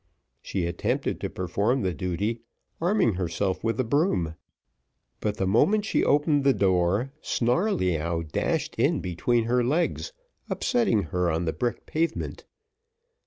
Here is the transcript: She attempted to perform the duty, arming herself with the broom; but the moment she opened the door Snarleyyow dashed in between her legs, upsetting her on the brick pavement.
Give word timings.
She 0.41 0.65
attempted 0.65 1.21
to 1.21 1.29
perform 1.29 1.83
the 1.83 1.93
duty, 1.93 2.41
arming 2.81 3.13
herself 3.13 3.63
with 3.63 3.77
the 3.77 3.83
broom; 3.83 4.33
but 5.19 5.37
the 5.37 5.45
moment 5.45 5.85
she 5.85 6.03
opened 6.03 6.43
the 6.43 6.55
door 6.55 7.11
Snarleyyow 7.21 8.23
dashed 8.23 8.73
in 8.79 8.99
between 8.99 9.43
her 9.43 9.63
legs, 9.63 10.11
upsetting 10.49 11.03
her 11.13 11.29
on 11.29 11.45
the 11.45 11.53
brick 11.53 11.85
pavement. 11.85 12.45